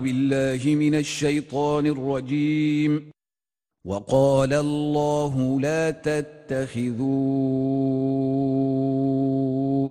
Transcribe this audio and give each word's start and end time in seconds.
بالله 0.00 0.74
من 0.74 0.94
الشيطان 0.94 1.86
الرجيم. 1.86 3.10
وقال 3.84 4.52
الله 4.52 5.60
لا 5.60 5.90
تتخذوا 5.90 6.98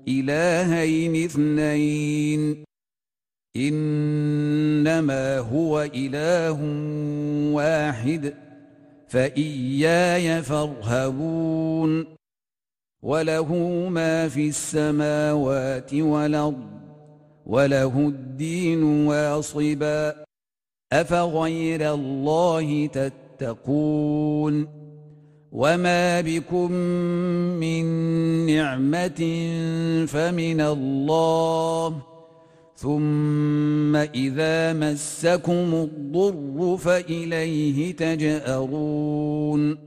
إلهين 0.07 1.25
اثنين. 1.25 2.63
إنما 3.55 5.39
هو 5.39 5.89
إله 5.95 6.61
واحد. 7.53 8.33
فإياي 9.07 10.43
فارهبون. 10.43 12.05
وله 13.03 13.55
ما 13.89 14.27
في 14.27 14.47
السماوات 14.47 15.93
والأرض. 15.93 16.76
وله 17.47 17.99
الدين 17.99 18.83
واصبا 18.83 20.15
أفغير 20.93 21.93
الله 21.93 22.85
تتقون 22.87 24.67
وما 25.51 26.21
بكم 26.21 26.71
من 27.59 27.85
نعمة 28.45 29.21
فمن 30.07 30.61
الله 30.61 32.01
ثم 32.75 33.95
إذا 33.95 34.73
مسكم 34.73 35.73
الضر 35.73 36.77
فإليه 36.77 37.95
تجأرون 37.95 39.77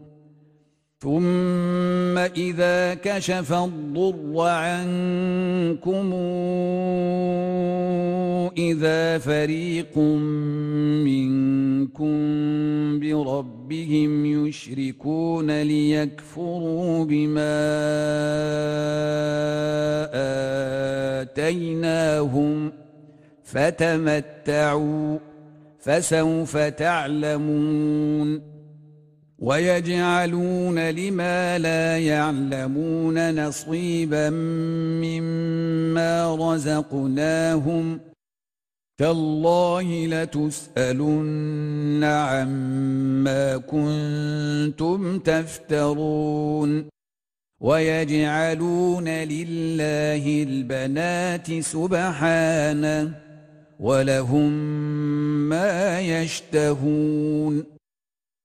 ثم 1.02 2.18
إذا 2.18 2.94
كشف 2.94 3.52
الضر 3.52 4.38
عنكم 4.38 6.12
إذا 8.58 9.18
فريق 9.18 9.98
منكم 11.08 12.10
بربهم 13.00 14.46
يشركون 14.46 15.62
ليكفروا 15.62 17.04
بما 17.04 17.60
آتيناهم 21.22 22.72
فتمتعوا 23.44 25.18
فسوف 25.78 26.56
تعلمون 26.56 28.49
ويجعلون 29.40 30.90
لما 30.90 31.58
لا 31.58 31.98
يعلمون 31.98 33.46
نصيبا 33.46 34.30
مما 35.00 36.34
رزقناهم 36.34 38.00
تالله 38.98 40.06
لتسألن 40.06 42.04
عما 42.04 43.56
كنتم 43.56 45.18
تفترون 45.18 46.84
ويجعلون 47.60 49.08
لله 49.08 50.42
البنات 50.42 51.60
سبحانه 51.60 53.12
ولهم 53.80 54.52
ما 55.48 56.00
يشتهون 56.00 57.79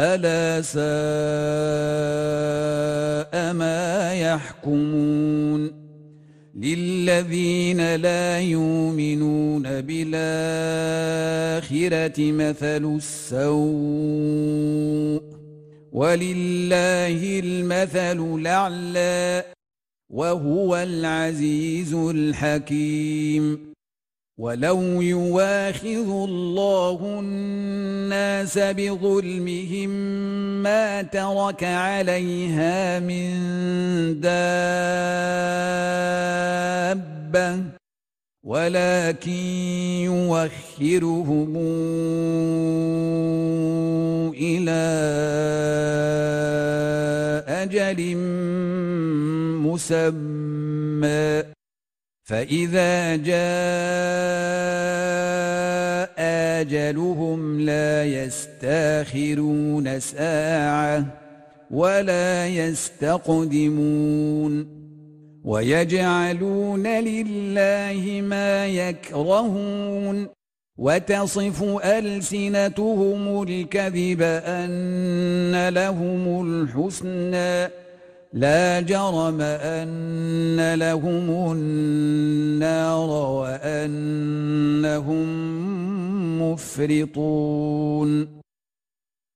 ألا 0.00 0.62
ساء 0.62 0.84
ما 3.52 4.14
يحكمون 4.14 5.84
للذين 6.54 7.94
لا 7.96 8.40
يؤمنون 8.40 9.62
بالآخرة 9.62 10.12
مثل 12.32 12.96
السوء 12.96 13.54
ولله 15.92 17.40
المثل 17.44 18.34
الأعلى 18.34 19.44
وهو 20.10 20.76
العزيز 20.76 21.94
الحكيم 21.94 23.73
ولو 24.38 25.02
يواخذ 25.02 26.10
الله 26.10 27.20
الناس 27.20 28.58
بظلمهم 28.58 29.90
ما 30.62 31.02
ترك 31.02 31.64
عليها 31.64 33.00
من 33.00 33.30
دابه 34.20 34.44
ولكن 38.42 39.30
يوخرهم 40.02 41.56
إلى 44.34 44.84
أجل 47.48 48.16
مسمى 49.62 51.53
فإذا 52.24 53.16
جاء 53.16 53.34
آجلهم 56.60 57.60
لا 57.60 58.04
يستأخرون 58.04 60.00
ساعة 60.00 61.06
ولا 61.70 62.48
يستقدمون 62.48 64.04
ويجعلون 65.44 66.86
لله 66.86 68.20
ما 68.20 68.66
يكرهون 68.66 70.28
وتصف 70.76 71.62
ألسنتهم 71.84 73.42
الكذب 73.42 74.22
أن 74.22 75.68
لهم 75.68 76.42
الحسنى 76.48 77.83
لا 78.34 78.80
جرم 78.80 79.40
أن 79.40 80.74
لهم 80.74 81.52
النار 81.52 83.10
وأنهم 83.10 85.26
مفرطون. 86.42 88.43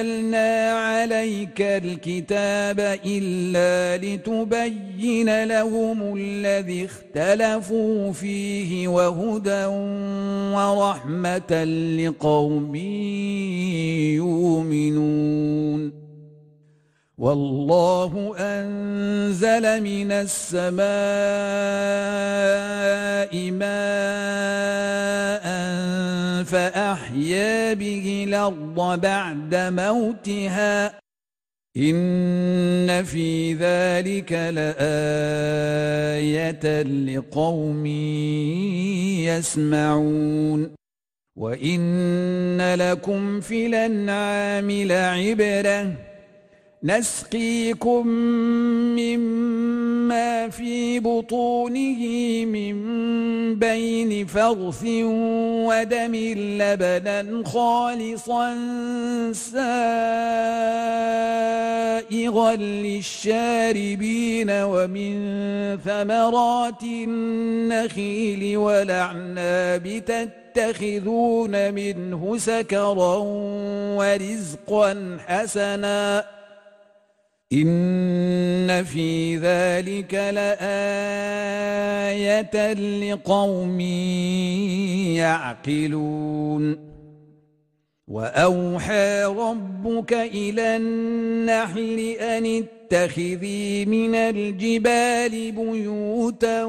أنزلنا 0.00 0.72
عليك 0.72 1.60
الكتاب 1.60 2.98
إلا 3.06 3.96
لتبين 4.06 5.44
لهم 5.44 6.16
الذي 6.16 6.84
اختلفوا 6.84 8.12
فيه 8.12 8.88
وهدى 8.88 9.64
ورحمة 10.54 11.64
لقوم 11.98 12.74
يؤمنون. 14.16 15.92
والله 17.18 18.34
أنزل 18.38 19.82
من 19.82 20.12
السماء 20.12 20.88
ماء 23.50 23.98
فأحيا 26.44 27.74
به 27.74 28.24
الأرض 28.28 29.00
بعد 29.00 29.54
موتها. 29.54 30.98
إن 31.76 33.04
في 33.04 33.54
ذلك 33.54 34.32
لآية 34.32 34.72
لقوم 36.82 37.86
يسمعون. 39.26 40.70
وإن 41.36 42.74
لكم 42.74 43.40
في 43.40 43.66
الأنعام 43.66 44.70
لعبرة. 44.70 46.07
نسقيكم 46.82 48.06
مما 48.94 50.48
في 50.48 51.00
بطونه 51.00 52.04
من 52.44 52.74
بين 53.58 54.26
فرث 54.26 54.84
ودم 55.66 56.14
لبنا 56.36 57.42
خالصا 57.44 58.54
سائغا 59.32 59.76
للشاربين 62.56 64.50
ومن 64.50 65.18
ثمرات 65.84 66.82
النخيل 66.82 68.56
والأعناب 68.56 70.02
تتخذون 70.06 71.74
منه 71.74 72.36
سكرا 72.38 73.16
ورزقا 73.98 75.18
حسنا 75.26 76.37
إن 77.52 78.84
في 78.84 79.36
ذلك 79.36 80.14
لآية 80.14 80.72
لقوم 83.12 83.80
يعقلون 85.16 86.88
وأوحى 88.08 89.24
ربك 89.24 90.12
إلى 90.12 90.76
النحل 90.76 91.98
أن 92.20 92.64
اتخذي 92.92 93.84
من 93.84 94.14
الجبال 94.14 95.52
بيوتا 95.52 96.64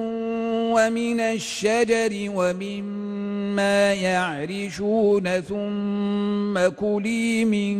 ومن 0.76 1.20
الشجر 1.20 2.32
ومما 2.36 3.94
يعرشون 3.94 5.42
ثم 5.42 6.68
كلي 6.76 7.46
من 7.46 7.76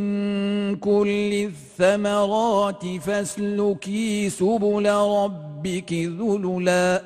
كل 0.76 1.50
الثمرات 1.80 2.84
فاسلكي 3.02 4.30
سبل 4.30 4.90
ربك 4.90 5.94
ذللا 5.94 7.06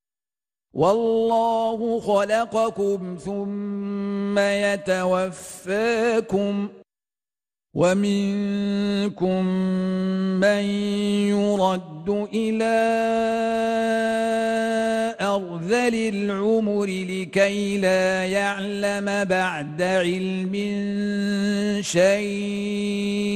والله 0.73 1.99
خلقكم 1.99 3.17
ثم 3.25 4.39
يتوفاكم 4.39 5.87
ومنكم 7.73 9.45
من 10.39 10.63
يرد 11.27 12.27
إلى 12.33 12.77
أرذل 15.21 15.95
العمر 15.95 16.85
لكي 16.85 17.77
لا 17.77 18.25
يعلم 18.25 19.23
بعد 19.23 19.81
علم 19.81 20.53
شيئا. 21.81 23.31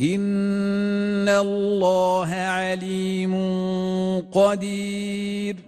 إن 0.00 1.28
الله 1.28 2.34
عليم 2.34 3.34
قدير. 4.32 5.67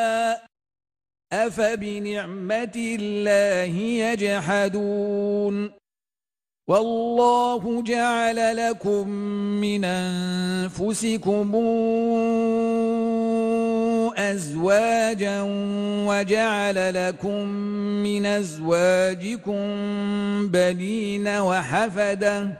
أفبنعمة 1.51 2.75
الله 2.75 3.75
يجحدون 4.07 5.71
والله 6.67 7.81
جعل 7.83 8.57
لكم 8.57 9.09
من 9.59 9.85
أنفسكم 9.85 11.55
أزواجا 14.17 15.41
وجعل 16.07 17.07
لكم 17.07 17.47
من 18.03 18.25
أزواجكم 18.25 19.67
بنين 20.47 21.27
وحفدا 21.27 22.57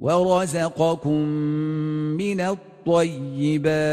ورزقكم 0.00 1.20
من 2.16 2.40
الطيبات 2.40 3.92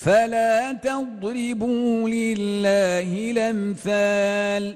فلا 0.00 0.72
تضربوا 0.72 2.08
لله 2.08 3.30
الأمثال. 3.30 4.74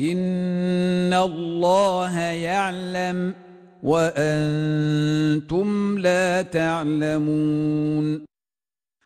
إن 0.00 1.12
الله 1.12 2.18
يعلم 2.18 3.34
وأنتم 3.82 5.68
لا 5.98 6.42
تعلمون. 6.42 8.29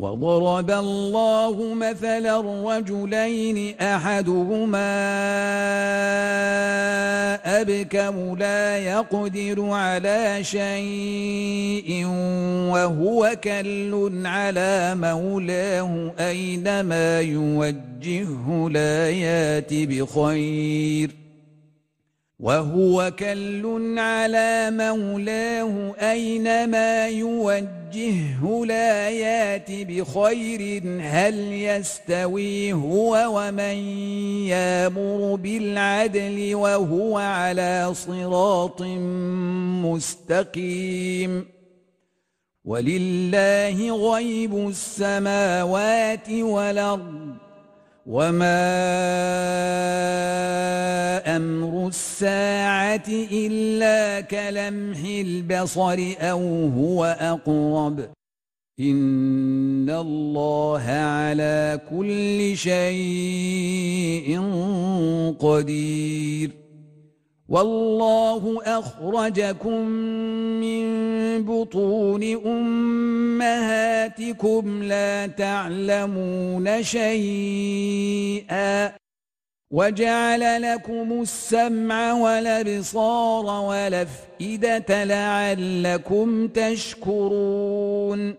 وضرب 0.00 0.70
الله 0.70 1.74
مثلا 1.74 2.40
رجلين 2.40 3.74
أحدهما 3.80 4.90
أبكم 7.60 8.36
لا 8.38 8.78
يقدر 8.78 9.70
على 9.70 10.44
شيء 10.44 12.06
وهو 12.72 13.36
كل 13.44 14.22
على 14.24 14.94
مولاه 14.94 16.12
أينما 16.20 17.20
يوجهه 17.20 18.68
لا 18.70 19.10
يات 19.10 19.74
بخير. 19.74 21.19
وهو 22.40 23.12
كل 23.18 23.94
على 23.98 24.70
مولاه 24.70 25.94
أينما 26.10 27.08
يوجهه 27.08 28.62
لا 28.66 29.10
يات 29.10 29.70
بخير 29.70 30.82
هل 31.00 31.34
يستوي 31.52 32.72
هو 32.72 33.26
ومن 33.36 33.76
يامر 34.48 35.34
بالعدل 35.34 36.54
وهو 36.54 37.18
على 37.18 37.90
صراط 37.94 38.82
مستقيم 39.84 41.46
ولله 42.64 44.10
غيب 44.12 44.68
السماوات 44.68 46.30
والأرض 46.30 47.49
وما 48.06 48.56
أمر 51.36 51.88
الساعة 51.88 53.08
إلا 53.32 54.20
كلمح 54.20 54.98
البصر 55.04 56.14
أو 56.20 56.68
هو 56.68 57.04
أقرب 57.20 58.00
إن 58.80 59.90
الله 59.90 60.82
على 60.90 61.80
كل 61.90 62.56
شيء 62.56 64.40
قدير 65.38 66.59
والله 67.50 68.62
أخرجكم 68.64 69.80
من 70.62 70.84
بطون 71.44 72.22
أمهاتكم 72.46 74.62
لا 74.82 75.26
تعلمون 75.26 76.82
شيئا 76.82 78.92
وجعل 79.70 80.62
لكم 80.62 81.22
السمع 81.22 82.12
والأبصار 82.12 83.46
والأفئدة 83.46 85.04
لعلكم 85.04 86.48
تشكرون. 86.48 88.34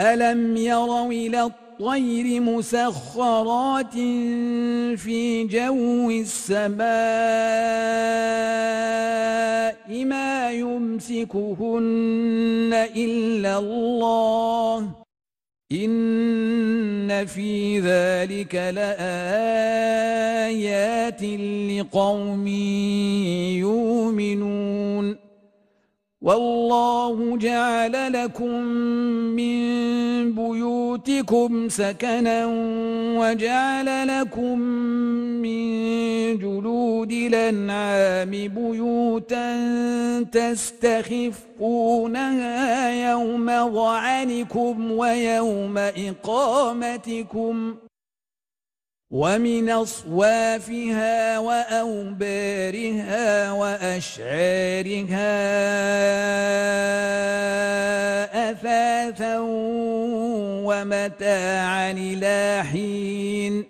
ألم 0.00 0.56
يروا 0.56 1.12
إلى 1.12 1.42
الطير 1.80 2.40
مسخرات 2.40 3.94
في 5.00 5.44
جو 5.44 6.10
السماء 6.10 6.84
ما 10.04 10.50
يمسكهن 10.52 11.80
إلا 12.96 13.58
الله. 13.58 14.90
إن 15.72 17.26
في 17.26 17.80
ذلك 17.80 18.54
لآيات 18.54 19.12
لقوم 21.72 22.46
يؤمنون. 23.56 25.29
والله 26.22 27.36
جعل 27.36 28.12
لكم 28.12 28.54
من 29.36 30.34
بيوتكم 30.34 31.68
سكنا 31.68 32.46
وجعل 33.16 34.08
لكم 34.08 34.58
من 35.40 35.70
جلود 36.38 37.12
الأنعام 37.12 38.30
بيوتا 38.30 39.46
تستخفونها 40.32 41.70
يوم 43.10 43.46
ظعنكم 43.74 44.92
ويوم 44.92 45.78
إقامتكم 45.78 47.74
ومن 49.10 49.70
أصوافها 49.70 51.38
وأوبارها 51.38 52.82
وأشعارها 53.52 55.30
أثاثا 58.50 59.38
ومتاعا 60.66 61.90
إلى 61.92 62.64
حين 62.72 63.69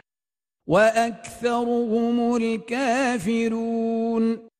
وأكثرهم 0.67 2.35
الكافرون. 2.35 4.51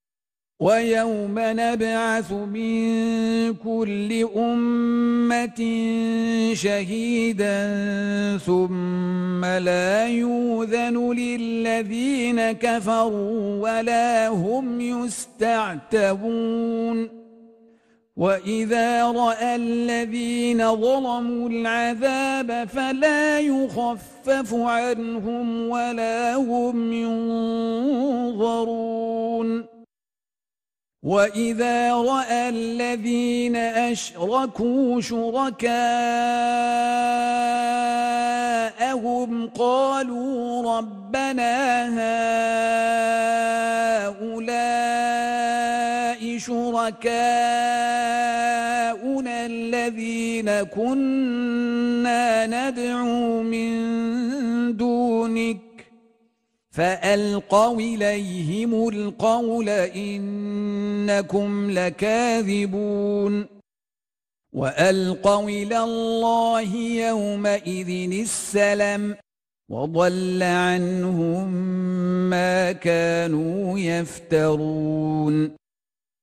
ويوم 0.61 1.35
نبعث 1.37 2.31
من 2.31 3.53
كل 3.53 4.27
أمة 4.35 5.61
شهيدا 6.53 7.57
ثم 8.37 9.45
لا 9.45 10.07
يوذن 10.07 11.13
للذين 11.13 12.51
كفروا 12.51 13.61
ولا 13.61 14.27
هم 14.27 14.81
يستعتبون. 14.81 16.01
وإذا 18.21 19.11
رأى 19.11 19.55
الذين 19.55 20.75
ظلموا 20.75 21.49
العذاب 21.49 22.67
فلا 22.67 23.39
يخفف 23.39 24.53
عنهم 24.53 25.69
ولا 25.69 26.35
هم 26.35 26.93
ينظرون 28.33 29.01
وإذا 31.03 31.93
رأى 31.93 32.49
الذين 32.49 33.55
أشركوا 33.55 35.01
شركاءهم 35.01 35.49
قالوا 39.49 40.77
ربنا 40.77 41.85
هؤلاء 44.07 45.40
شركاؤنا 46.39 47.01
الذين 49.45 50.63
كنا 50.63 52.47
ندعو 52.47 53.43
من 53.43 53.71
دونك 54.77 55.61
فألقوا 56.71 57.79
إليهم 57.79 58.87
القول 58.87 59.69
إنكم 59.69 61.71
لكاذبون 61.71 63.45
وألقوا 64.53 65.49
إلى 65.49 65.79
الله 65.83 66.75
يومئذ 66.75 68.11
السلم 68.21 69.15
وضل 69.69 70.43
عنهم 70.43 71.53
ما 72.29 72.71
كانوا 72.71 73.79
يفترون 73.79 75.60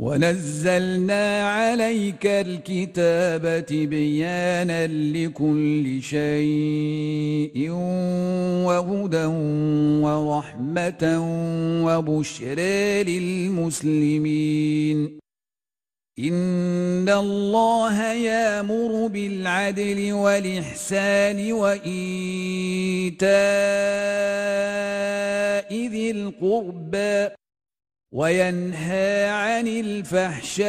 ونزلنا 0.00 1.50
عليك 1.50 2.26
الكتاب 2.26 3.64
بيانا 3.70 4.86
لكل 4.86 6.02
شيء 6.02 7.70
وهدى 8.66 9.24
ورحمة 10.04 11.04
وبشرى 11.84 13.04
للمسلمين. 13.04 14.98
إن 16.18 17.08
الله 17.08 18.12
يأمر 18.12 19.06
بالعدل 19.06 20.12
والإحسان 20.12 21.52
وإيتاء 21.52 23.30
ذي 25.88 26.10
القربى. 26.10 27.39
وينهى 28.12 29.28
عن 29.30 29.68
الفحشاء 29.68 30.68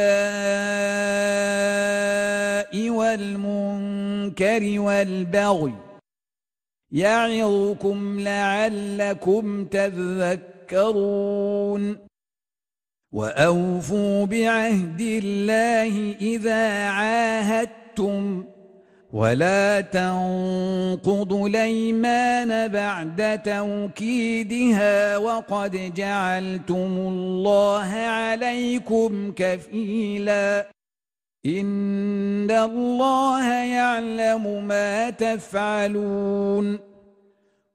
والمنكر 2.90 4.80
والبغي 4.80 5.74
يعظكم 6.92 8.20
لعلكم 8.20 9.64
تذكرون 9.64 11.12
وأوفوا 13.12 14.26
بعهد 14.26 15.00
الله 15.00 16.14
إذا 16.20 16.88
عاهدتم 16.88 18.44
ولا 19.12 19.80
تنقضوا 19.80 21.48
الأيمان 21.48 22.68
بعد 22.68 23.42
توكيدها 23.42 25.16
وقد 25.16 25.94
جعلتم 25.94 26.92
الله 26.98 27.90
عليكم 27.92 29.32
كفيلا. 29.36 30.66
إن 31.46 32.50
الله 32.50 33.52
يعلم 33.52 34.64
ما 34.64 35.10
تفعلون. 35.10 36.91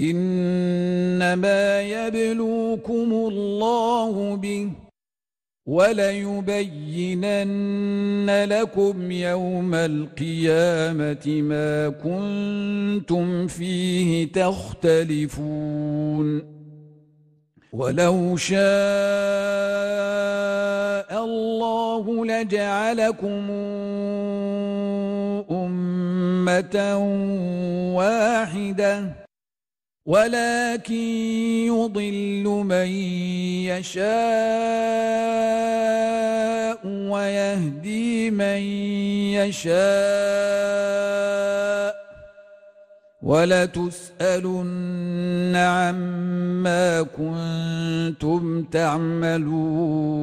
إنما 0.00 1.82
يبلوكم 1.82 3.12
الله 3.12 4.36
به 4.36 4.70
وليبينن 5.66 6.84
لكم 8.44 9.10
يوم 9.10 9.74
القيامة 9.74 11.26
ما 11.26 11.88
كنتم 11.88 13.46
فيه 13.46 14.32
تختلفون. 14.32 15.72
ولو 17.72 18.36
شاء 18.36 18.62
الله 21.24 22.26
لجعلكم 22.26 23.50
أمة 25.50 26.96
واحدة 27.96 29.21
ولكن 30.06 30.94
يضل 31.66 32.44
من 32.44 32.86
يشاء 33.70 34.02
ويهدي 36.86 38.30
من 38.30 38.60
يشاء. 39.38 40.42
ولتسألن 43.22 44.76
عما 45.56 47.02
كنتم 47.02 48.62
تعملون. 48.62 50.22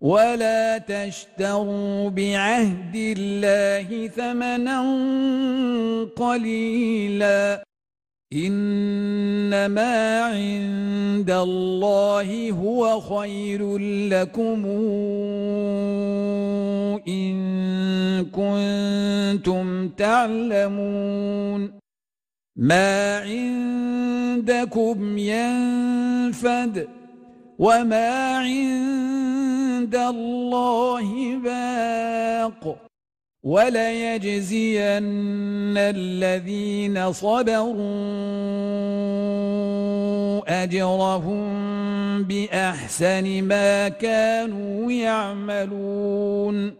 ولا 0.00 0.78
تشتروا 0.78 2.08
بعهد 2.10 2.96
الله 2.96 4.08
ثمنا 4.08 4.80
قليلا 6.16 7.64
انما 8.32 10.20
عند 10.22 11.30
الله 11.30 12.50
هو 12.50 13.00
خير 13.00 13.78
لكم 14.08 14.66
ان 17.08 17.34
كنتم 18.24 19.88
تعلمون 19.88 21.72
ما 22.56 23.18
عندكم 23.18 24.98
ينفد 25.18 26.99
وما 27.60 28.38
عند 28.38 29.94
الله 29.94 31.36
باق 31.44 32.76
وليجزين 33.42 35.04
الذين 35.76 37.12
صبروا 37.12 37.80
اجرهم 40.62 41.42
باحسن 42.22 43.42
ما 43.44 43.88
كانوا 43.88 44.92
يعملون 44.92 46.79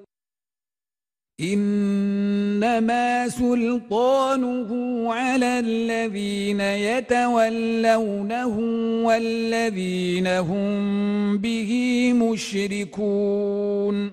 إنما 1.41 3.29
سلطانه 3.29 4.69
على 5.13 5.59
الذين 5.59 6.61
يتولونه 6.61 8.59
والذين 9.05 10.27
هم 10.27 11.37
به 11.37 11.71
مشركون. 12.13 14.11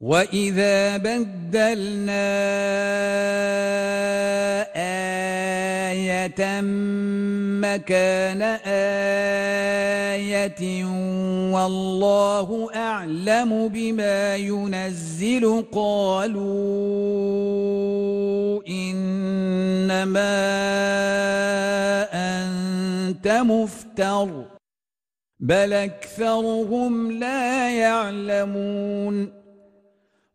وإذا 0.00 0.96
بدلنا 0.96 2.34
إيه 6.26 6.64
مكان 7.60 8.42
إيه 8.42 10.16
والله 11.52 12.70
اعلم 12.74 13.68
بما 13.68 14.36
ينزل 14.36 15.64
قالوا 15.72 17.14
انت 23.24 23.28
مفتر 23.28 23.28
مفتر 23.28 24.44
بل 25.40 25.72
أكثرهم 25.72 27.12
لا 27.12 27.70
يعلمون 27.70 29.43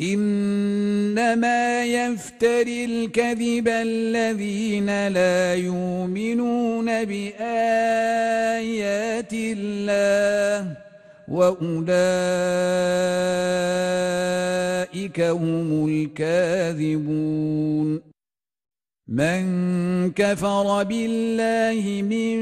إنما 0.00 1.84
يفتري 1.84 2.84
الكذب 2.84 3.68
الذين 3.68 5.08
لا 5.08 5.54
يؤمنون 5.54 7.04
بآيات 7.04 7.32
الله 9.32 10.76
وأولئك 11.28 11.60
هم 15.20 15.88
الكاذبون 15.88 17.36
من 19.08 20.10
كفر 20.10 20.82
بالله 20.82 22.02
من 22.02 22.38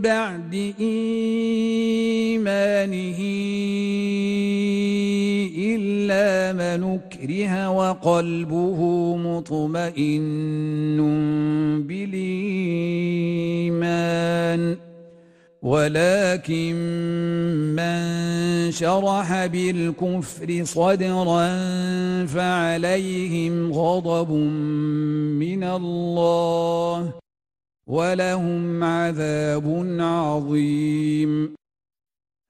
بعد 0.00 0.54
إيمانه 0.80 2.28
إلا 5.58 6.52
من 6.52 6.82
أكره 6.94 7.70
وقلبه 7.70 8.80
مطمئن 9.16 10.18
بالإيمان. 11.88 13.18
ولكن 15.62 16.74
من 17.76 18.70
شرح 18.72 19.46
بالكفر 19.46 20.64
صدرا 20.64 21.48
فعليهم 22.26 23.72
غضب 23.72 24.30
من 25.34 25.64
الله 25.64 27.12
ولهم 27.86 28.84
عذاب 28.84 29.96
عظيم. 30.00 31.57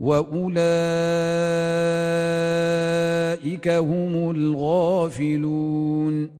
واولئك 0.00 0.56
هم 3.68 4.30
الغافلون 4.30 6.30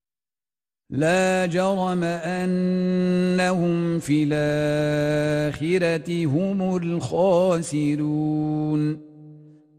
لا 0.91 1.47
جرم 1.47 2.05
انهم 2.05 3.99
في 3.99 4.29
الاخره 4.31 6.27
هم 6.27 6.77
الخاسرون 6.77 8.27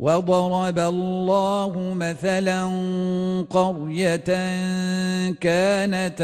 وضرب 0.00 0.78
الله 0.78 1.94
مثلا 1.96 2.64
قرية 3.50 4.30
كانت 5.40 6.18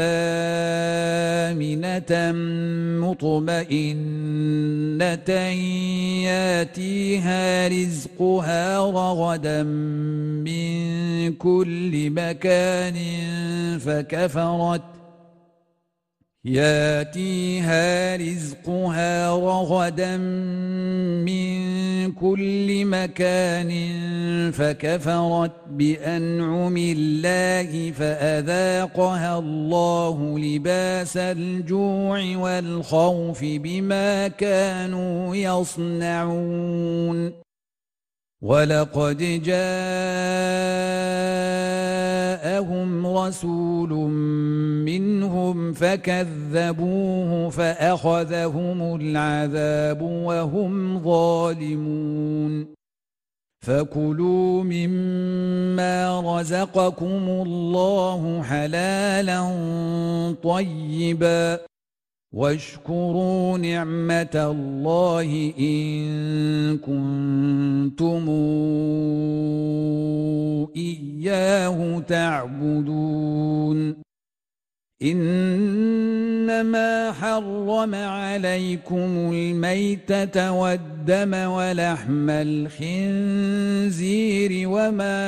آمنة 1.53 2.11
مطمئنة 3.07 4.09
ياتيها 6.25 7.67
رزقها 7.67 8.77
رغدا 8.79 9.63
من 10.43 11.33
كل 11.33 12.09
مكان 12.09 12.95
فكفرت 13.79 14.96
ياتيها 16.47 18.15
رزقها 18.15 19.35
رغدا 19.35 20.17
من 21.27 21.57
كل 22.11 22.85
مكان 22.85 23.71
فكفرت 24.51 25.51
بأنعم 25.69 26.77
الله 26.77 27.91
فأذاقها 27.91 29.39
الله 29.39 30.39
لباس 30.39 31.17
الجوع 31.17 32.35
والخوف 32.37 33.39
بما 33.43 34.27
كانوا 34.27 35.35
يصنعون. 35.35 37.07
ولقد 38.41 39.41
جاءهم 42.43 43.07
رسول 43.07 43.89
منهم 44.85 45.73
فكذبوه 45.73 47.49
فأخذهم 47.49 48.95
العذاب 48.95 50.01
وهم 50.01 51.03
ظالمون 51.03 52.67
فكلوا 53.61 54.63
مما 54.63 56.21
رزقكم 56.39 57.43
الله 57.45 58.43
حلالا 58.43 59.41
طيبا 60.43 61.59
واشكروا 62.31 63.57
نعمة 63.57 64.35
الله 64.35 65.53
إن 65.59 66.77
كنتم 66.77 68.29
إياه 70.75 71.99
تعبدون. 71.99 73.95
إنما 75.01 76.91
حرم 77.11 77.95
عليكم 77.95 79.31
الميتة 79.33 80.51
والدم 80.51 81.33
ولحم 81.33 82.29
الخنزير 82.29 83.89
وما 84.69 85.27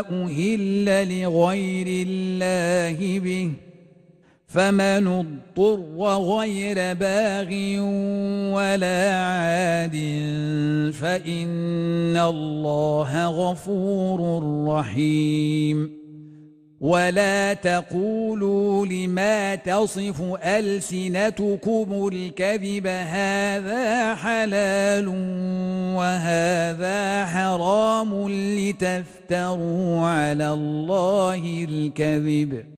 أهل 0.00 0.86
لغير 1.20 2.06
الله 2.06 3.18
به. 3.18 3.67
فمن 4.58 5.06
اضطر 5.06 5.80
غير 6.18 6.94
باغ 6.94 7.50
ولا 8.54 9.16
عاد 9.16 9.96
فإن 11.00 12.16
الله 12.16 13.26
غفور 13.26 14.42
رحيم. 14.68 15.98
ولا 16.80 17.54
تقولوا 17.54 18.86
لما 18.86 19.54
تصف 19.54 20.22
ألسنتكم 20.42 22.08
الكذب 22.12 22.86
هذا 22.86 24.14
حلال 24.14 25.08
وهذا 25.96 27.26
حرام 27.26 28.28
لتفتروا 28.28 30.06
على 30.06 30.52
الله 30.52 31.66
الكذب. 31.70 32.77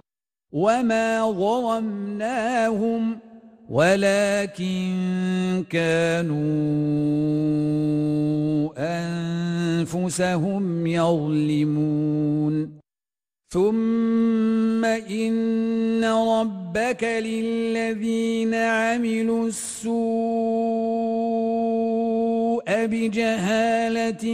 وما 0.51 1.31
ظلمناهم 1.31 3.19
ولكن 3.69 4.91
كانوا 5.69 6.41
أنفسهم 9.79 10.87
يظلمون 10.87 12.80
ثم 13.51 14.85
إن 14.85 16.03
ربك 16.05 17.03
للذين 17.03 18.53
عملوا 18.53 19.47
السوء 19.47 19.91
بجهالة 22.85 24.25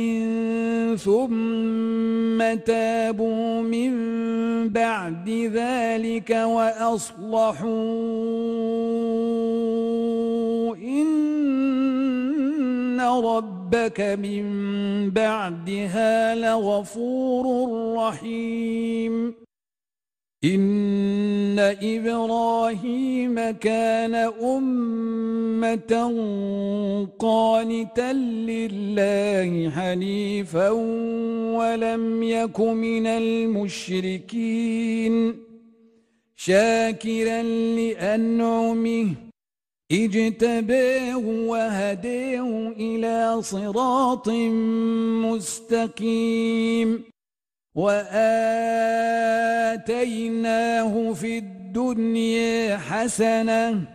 ثم 0.95 2.53
تابوا 2.65 3.62
من 3.62 3.93
بعد 4.69 5.30
ذلك 5.30 6.30
وأصلحوا 6.30 7.65
إن 10.75 11.08
ربك 13.01 14.01
من 14.01 14.43
بعدها 15.10 16.36
لغفور 16.36 17.45
رحيم. 17.97 19.47
إن 20.43 21.60
إبراهيم 21.81 23.49
كان 23.49 24.15
أمة 24.41 25.93
قانتا 27.19 28.13
لله 28.13 29.69
حنيفا 29.69 30.69
ولم 31.57 32.23
يك 32.23 32.60
من 32.60 33.07
المشركين 33.07 34.55
شاكرا 36.36 37.41
لأنعمه 37.77 39.26
اجتباه 39.91 41.17
وهديه 41.28 42.69
إلى 42.69 43.41
صراط 43.41 44.30
مستقيم 45.23 47.04
وآتيناه 47.76 48.23
في 51.13 51.38
الدنيا 51.38 52.78
حسنة 52.78 53.93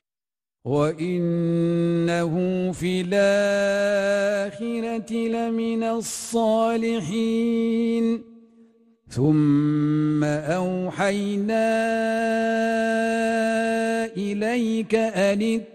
وإنه 0.64 2.33
في 2.72 3.00
الآخرة 3.09 4.33
لمن 5.12 5.83
الصالحين 5.83 7.42
ثم 9.09 10.24
أوحينا 10.24 11.72
إليك 14.16 14.94
أن 14.94 15.42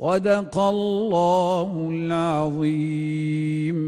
صدق 0.00 0.58
الله 0.58 1.88
العظيم. 1.92 3.78